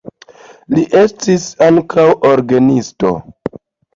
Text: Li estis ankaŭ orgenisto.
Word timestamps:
Li 0.75 0.85
estis 1.01 1.43
ankaŭ 1.67 2.07
orgenisto. 2.31 3.13